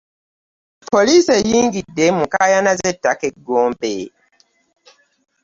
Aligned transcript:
Poliisi 0.91 1.31
eyingidde 1.39 2.05
mu 2.15 2.23
nkaayana 2.27 2.71
ze 2.79 2.91
ttaka 2.95 3.23
e 3.29 3.31
Gombe. 3.45 3.93